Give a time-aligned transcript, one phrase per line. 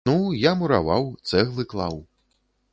[0.09, 0.13] Ну,
[0.43, 2.03] я мураваў, цэглы клаў.